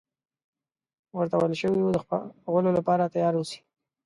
ورته 1.17 1.35
ویل 1.37 1.53
شوي 1.61 1.79
وو 1.81 1.93
د 1.95 1.97
خپرولو 2.03 2.69
لپاره 2.77 3.11
تیار 3.13 3.33
اوسي. 3.37 3.59